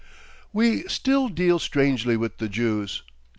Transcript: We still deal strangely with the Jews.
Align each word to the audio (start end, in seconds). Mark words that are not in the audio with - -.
We 0.51 0.81
still 0.87 1.29
deal 1.29 1.59
strangely 1.59 2.17
with 2.17 2.39
the 2.39 2.49
Jews. 2.49 3.03